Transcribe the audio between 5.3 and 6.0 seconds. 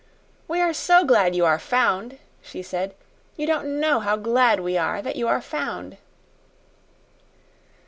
found."